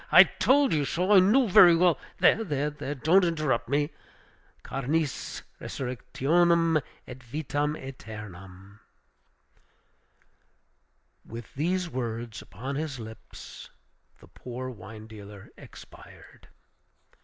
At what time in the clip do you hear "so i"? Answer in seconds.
0.83-1.19